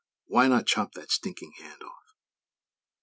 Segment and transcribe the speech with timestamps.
[0.31, 2.15] _Why not chop that stinking hand off?